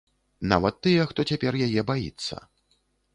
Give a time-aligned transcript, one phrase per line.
[0.53, 2.41] Нават тыя, хто цяпер яе баіцца.